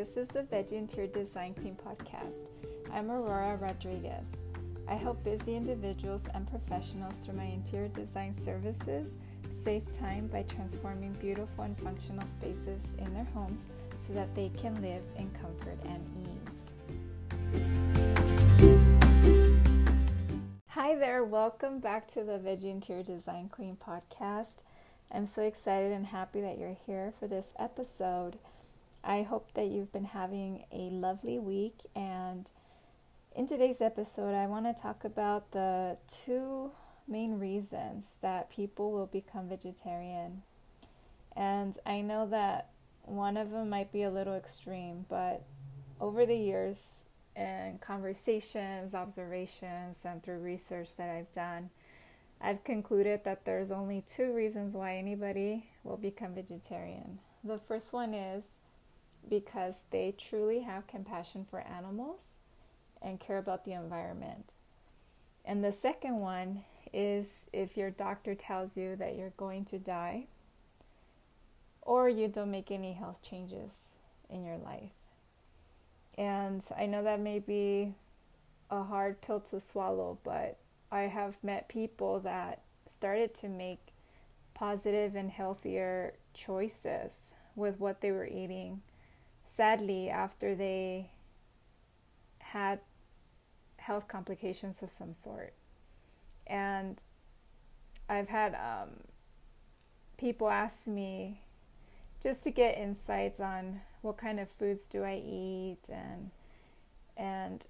[0.00, 2.48] This is the Veggie Interior Design Queen podcast.
[2.90, 4.34] I'm Aurora Rodriguez.
[4.88, 9.18] I help busy individuals and professionals through my interior design services
[9.50, 14.80] save time by transforming beautiful and functional spaces in their homes so that they can
[14.80, 16.02] live in comfort and
[16.46, 16.72] ease.
[20.68, 24.64] Hi there, welcome back to the Veggie Interior Design Queen podcast.
[25.12, 28.38] I'm so excited and happy that you're here for this episode.
[29.02, 31.86] I hope that you've been having a lovely week.
[31.96, 32.50] And
[33.34, 36.72] in today's episode, I want to talk about the two
[37.08, 40.42] main reasons that people will become vegetarian.
[41.34, 42.70] And I know that
[43.04, 45.44] one of them might be a little extreme, but
[46.00, 47.04] over the years
[47.34, 51.70] and conversations, observations, and through research that I've done,
[52.40, 57.18] I've concluded that there's only two reasons why anybody will become vegetarian.
[57.44, 58.44] The first one is
[59.28, 62.36] because they truly have compassion for animals
[63.02, 64.54] and care about the environment.
[65.44, 70.26] And the second one is if your doctor tells you that you're going to die
[71.82, 73.92] or you don't make any health changes
[74.28, 74.90] in your life.
[76.18, 77.94] And I know that may be
[78.70, 80.58] a hard pill to swallow, but
[80.92, 83.78] I have met people that started to make
[84.54, 88.82] positive and healthier choices with what they were eating.
[89.52, 91.10] Sadly, after they
[92.38, 92.78] had
[93.78, 95.54] health complications of some sort.
[96.46, 97.02] And
[98.08, 98.90] I've had um,
[100.16, 101.40] people ask me
[102.22, 106.30] just to get insights on what kind of foods do I eat and
[107.16, 107.66] and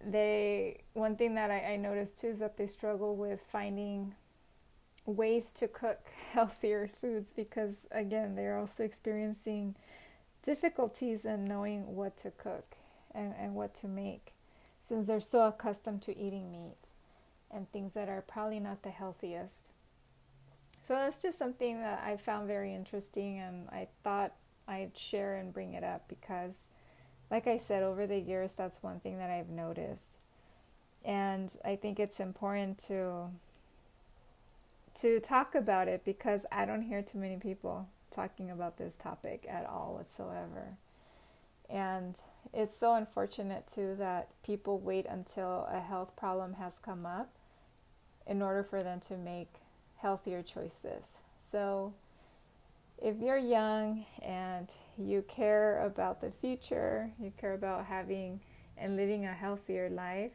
[0.00, 4.14] they one thing that I, I noticed too is that they struggle with finding
[5.04, 5.98] ways to cook
[6.30, 9.74] healthier foods because again they're also experiencing
[10.44, 12.76] difficulties in knowing what to cook
[13.14, 14.32] and, and what to make
[14.82, 16.90] since they're so accustomed to eating meat
[17.50, 19.70] and things that are probably not the healthiest.
[20.86, 24.32] So that's just something that I found very interesting and I thought
[24.68, 26.68] I'd share and bring it up because
[27.30, 30.18] like I said, over the years, that's one thing that I've noticed.
[31.04, 33.28] And I think it's important to
[34.94, 39.46] to talk about it because I don't hear too many people talking about this topic
[39.48, 40.76] at all whatsoever.
[41.68, 42.20] And
[42.52, 47.30] it's so unfortunate too that people wait until a health problem has come up
[48.26, 49.54] in order for them to make
[49.98, 51.18] healthier choices.
[51.50, 51.94] So
[53.02, 58.40] if you're young and you care about the future, you care about having
[58.76, 60.32] and living a healthier life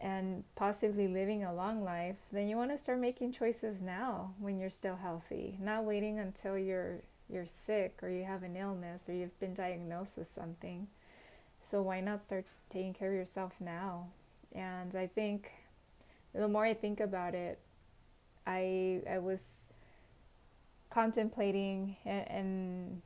[0.00, 4.58] and possibly living a long life, then you want to start making choices now when
[4.58, 7.00] you're still healthy, not waiting until you're
[7.30, 10.86] you're sick or you have an illness or you've been diagnosed with something.
[11.62, 14.08] So why not start taking care of yourself now?
[14.54, 15.50] And I think
[16.34, 17.58] the more I think about it,
[18.46, 19.62] I I was
[20.90, 23.02] contemplating and, and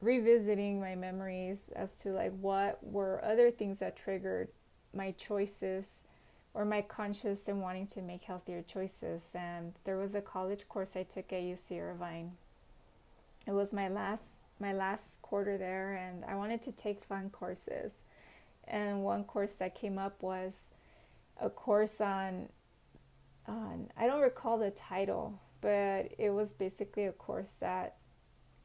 [0.00, 4.48] revisiting my memories as to like what were other things that triggered
[4.96, 6.04] my choices
[6.54, 9.30] or my conscious in wanting to make healthier choices.
[9.34, 12.32] And there was a college course I took at UC Irvine.
[13.46, 17.92] It was my last my last quarter there, and I wanted to take fun courses.
[18.66, 20.54] And one course that came up was
[21.38, 22.48] a course on
[23.46, 27.96] on I don't recall the title, but it was basically a course that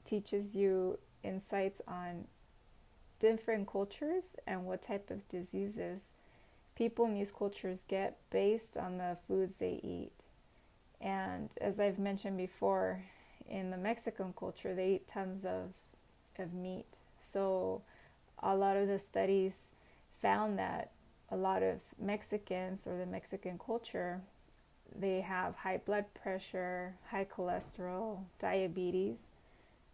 [0.05, 2.25] teaches you insights on
[3.19, 6.13] different cultures and what type of diseases
[6.75, 10.25] people in these cultures get based on the foods they eat.
[10.99, 13.03] And as I've mentioned before,
[13.49, 15.73] in the Mexican culture, they eat tons of,
[16.37, 16.97] of meat.
[17.21, 17.81] So
[18.41, 19.67] a lot of the studies
[20.21, 20.91] found that
[21.29, 24.21] a lot of Mexicans or the Mexican culture
[24.93, 29.31] they have high blood pressure, high cholesterol, diabetes,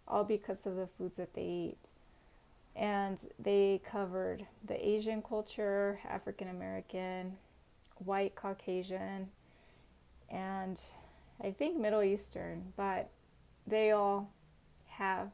[0.08, 1.90] all because of the foods that they eat.
[2.78, 7.38] And they covered the Asian culture, African American,
[7.98, 9.30] white Caucasian,
[10.30, 10.80] and
[11.44, 13.10] I think Middle Eastern, but
[13.66, 14.32] they all
[14.88, 15.30] have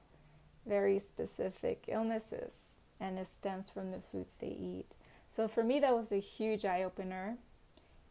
[0.66, 2.56] very specific illnesses
[3.00, 4.96] and it stems from the foods they eat.
[5.28, 7.38] So for me, that was a huge eye opener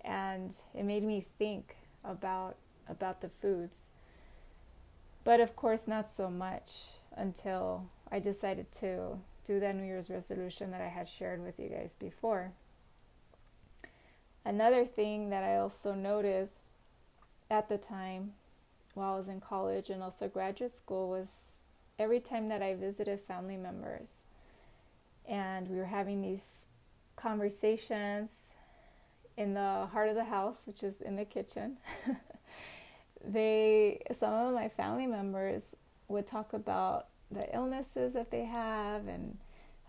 [0.05, 2.57] and it made me think about
[2.89, 3.79] about the foods.
[5.25, 10.71] But of course, not so much until I decided to do that New Year's resolution
[10.71, 12.53] that I had shared with you guys before.
[14.45, 16.73] Another thing that I also noticed
[17.51, 18.35] at the time
[18.93, 21.53] while I was in college and also graduate school was
[21.99, 24.09] every time that I visited family members,
[25.27, 26.67] and we were having these
[27.17, 28.49] conversations
[29.39, 31.79] in the heart of the house, which is in the kitchen.
[33.25, 35.75] they, some of my family members
[36.09, 39.39] would talk about the illnesses that they have and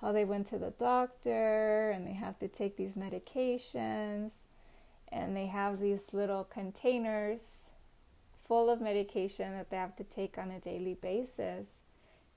[0.01, 4.31] how they went to the doctor and they have to take these medications.
[5.11, 7.41] And they have these little containers
[8.47, 11.81] full of medication that they have to take on a daily basis.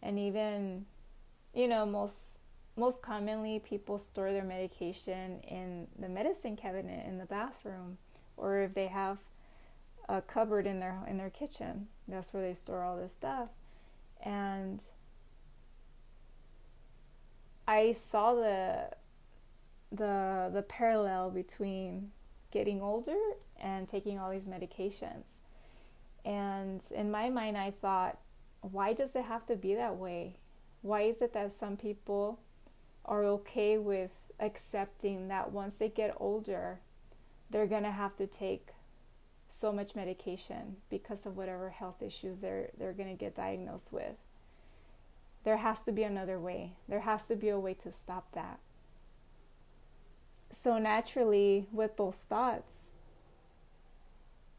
[0.02, 0.86] And even
[1.54, 2.38] you know most
[2.76, 7.96] most commonly people store their medication in the medicine cabinet in the bathroom
[8.36, 9.16] or if they have
[10.08, 11.88] a cupboard in their in their kitchen.
[12.06, 13.48] That's where they store all this stuff.
[14.22, 14.82] And
[17.66, 18.90] I saw the
[19.90, 22.10] the the parallel between
[22.50, 23.16] getting older
[23.60, 25.26] and taking all these medications.
[26.24, 28.18] And in my mind I thought,
[28.60, 30.36] why does it have to be that way?
[30.82, 32.40] Why is it that some people
[33.04, 34.10] are okay with
[34.40, 36.80] accepting that once they get older,
[37.50, 38.68] they're going to have to take
[39.48, 44.16] so much medication because of whatever health issues they're they're going to get diagnosed with
[45.46, 46.72] there has to be another way.
[46.88, 48.58] There has to be a way to stop that.
[50.50, 52.86] So, naturally, with those thoughts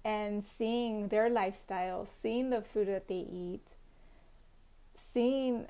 [0.06, 3.74] and seeing their lifestyle, seeing the food that they eat,
[4.96, 5.66] seeing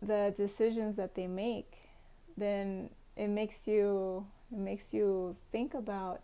[0.00, 1.74] the decisions that they make,
[2.34, 6.22] then it makes you it makes you think about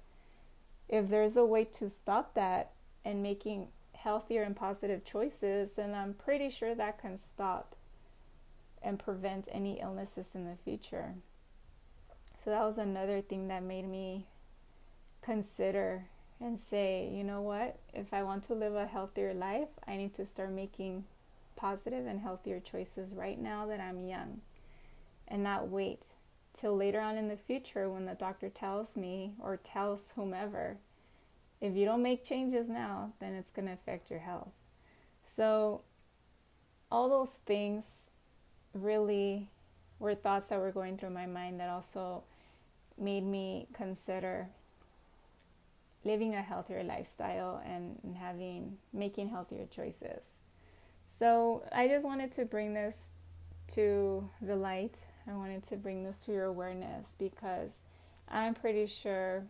[0.89, 2.71] if there's a way to stop that
[3.05, 7.77] and making healthier and positive choices, and I'm pretty sure that can stop
[8.87, 11.15] and prevent any illnesses in the future.
[12.39, 14.27] So that was another thing that made me
[15.23, 16.05] consider
[16.41, 17.79] and say, you know what?
[17.93, 21.05] If I want to live a healthier life, I need to start making
[21.57, 24.43] positive and healthier choices right now that I'm young
[25.27, 26.07] and not wait
[26.53, 30.77] till later on in the future when the doctor tells me or tells whomever,
[31.61, 34.53] if you don't make changes now, then it's going to affect your health.
[35.27, 35.81] So,
[36.91, 37.85] all those things
[38.77, 39.49] really
[39.99, 42.23] were thoughts that were going through my mind that also
[42.99, 44.49] made me consider
[46.05, 50.31] living a healthier lifestyle and, having making healthier choices.
[51.09, 53.09] So I just wanted to bring this
[53.69, 54.97] to the light.
[55.29, 57.83] I wanted to bring this to your awareness because
[58.31, 59.45] I'm pretty sure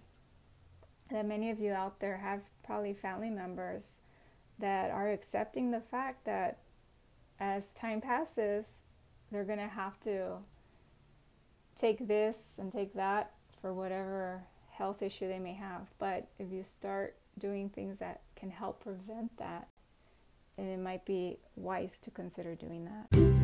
[1.11, 3.99] that many of you out there have probably family members
[4.58, 6.58] that are accepting the fact that
[7.38, 8.82] as time passes,
[9.31, 10.37] they're going to have to
[11.78, 15.88] take this and take that for whatever health issue they may have.
[15.99, 19.69] But if you start doing things that can help prevent that,
[20.58, 23.35] it might be wise to consider doing that.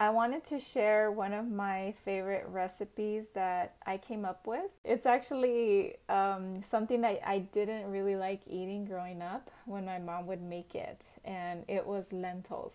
[0.00, 4.70] I wanted to share one of my favorite recipes that I came up with.
[4.84, 10.26] It's actually um, something that I didn't really like eating growing up when my mom
[10.26, 12.74] would make it, and it was lentils.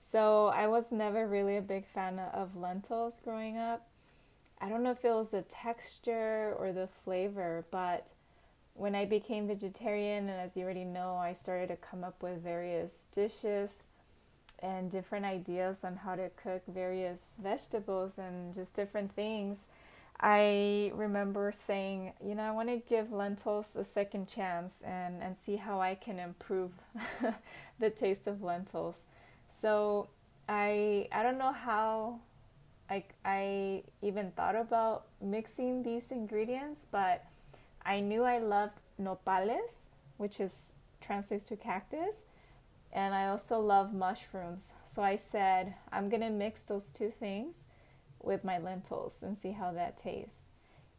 [0.00, 3.88] So I was never really a big fan of lentils growing up.
[4.60, 8.12] I don't know if it was the texture or the flavor, but
[8.74, 12.42] when I became vegetarian, and as you already know, I started to come up with
[12.42, 13.82] various dishes
[14.62, 19.58] and different ideas on how to cook various vegetables and just different things,
[20.20, 25.36] I remember saying, you know, I want to give lentils a second chance and, and
[25.36, 26.72] see how I can improve
[27.78, 29.02] the taste of lentils.
[29.48, 30.08] So
[30.48, 32.20] I I don't know how
[32.90, 37.24] I, I even thought about mixing these ingredients, but
[37.84, 39.86] I knew I loved nopales,
[40.16, 42.16] which is translates to cactus,
[42.92, 44.72] and I also love mushrooms.
[44.86, 47.56] So I said, I'm going to mix those two things
[48.22, 50.48] with my lentils and see how that tastes.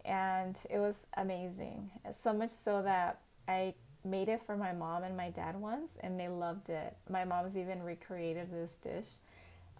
[0.05, 1.91] And it was amazing.
[2.13, 3.74] So much so that I
[4.05, 6.96] made it for my mom and my dad once, and they loved it.
[7.10, 9.10] My mom's even recreated this dish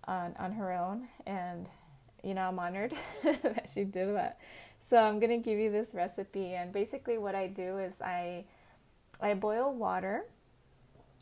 [0.06, 1.70] on, on her own, and
[2.24, 4.40] you know, I'm honored that she did that.
[4.82, 8.46] So I'm gonna give you this recipe, and basically, what I do is I
[9.22, 10.26] I boil water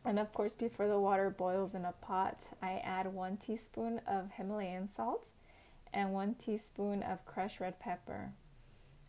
[0.08, 4.32] and of course, before the water boils in a pot, I add one teaspoon of
[4.32, 5.28] Himalayan salt
[5.94, 8.32] and one teaspoon of crushed red pepper.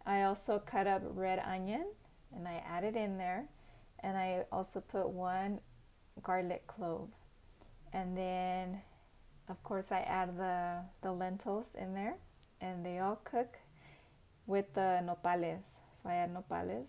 [0.05, 1.87] I also cut up red onion
[2.35, 3.45] and I add it in there.
[4.01, 5.61] And I also put one
[6.21, 7.11] garlic clove.
[7.93, 8.83] And then,
[9.49, 12.17] of course, I add the, the lentils in there
[12.61, 13.59] and they all cook
[14.49, 15.79] with the nopales.
[15.93, 16.89] So I add nopales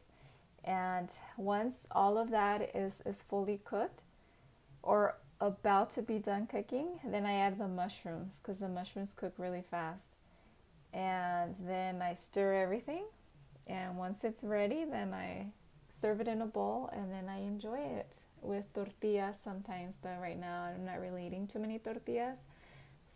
[0.64, 4.04] and once all of that is, is fully cooked,
[4.84, 9.34] or about to be done cooking, then I add the mushrooms because the mushrooms cook
[9.38, 10.16] really fast.
[10.94, 13.06] And then I stir everything.
[13.68, 15.48] And once it's ready, then I
[15.90, 19.98] serve it in a bowl and then I enjoy it with tortillas sometimes.
[20.02, 22.40] But right now, I'm not really eating too many tortillas.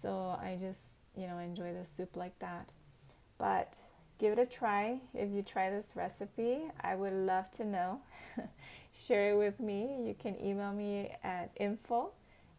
[0.02, 0.84] So I just,
[1.16, 2.70] you know, enjoy the soup like that.
[3.38, 3.76] But
[4.24, 5.02] give it a try.
[5.14, 8.00] If you try this recipe, I would love to know.
[8.94, 9.98] Share it with me.
[10.08, 12.12] You can email me at info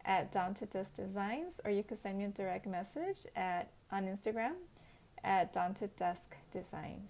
[0.05, 4.05] at Dawn to Dusk Designs, or you can send me a direct message at on
[4.05, 4.53] Instagram
[5.23, 7.09] at Dawn to Dusk Designs.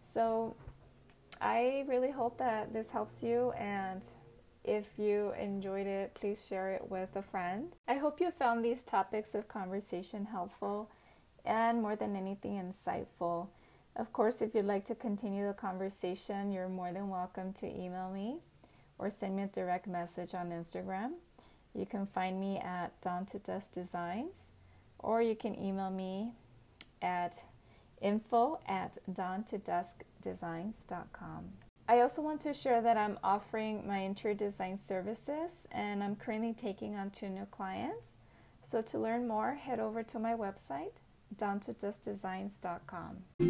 [0.00, 0.54] So
[1.40, 4.04] I really hope that this helps you and
[4.62, 7.74] if you enjoyed it, please share it with a friend.
[7.88, 10.88] I hope you found these topics of conversation helpful
[11.44, 13.48] and more than anything insightful.
[13.96, 18.10] Of course, if you'd like to continue the conversation, you're more than welcome to email
[18.10, 18.36] me
[18.98, 21.12] or send me a direct message on Instagram.
[21.74, 24.50] You can find me at Dawn to Dusk Designs
[24.98, 26.32] or you can email me
[27.02, 27.42] at
[28.00, 31.44] info at dawntoduskdesigns.com.
[31.90, 36.52] I also want to share that I'm offering my interior design services and I'm currently
[36.52, 38.12] taking on two new clients.
[38.62, 41.00] So to learn more, head over to my website,
[41.38, 43.47] dawntoduskdesigns.com.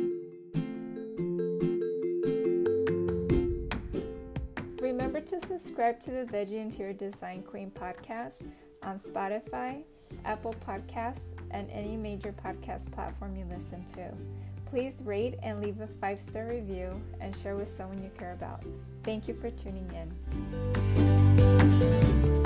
[5.29, 8.47] to subscribe to the Veggie Interior Design Queen podcast
[8.83, 9.83] on Spotify,
[10.25, 14.11] Apple Podcasts, and any major podcast platform you listen to.
[14.65, 18.65] Please rate and leave a five star review and share with someone you care about.
[19.05, 19.91] Thank you for tuning
[20.97, 22.38] in.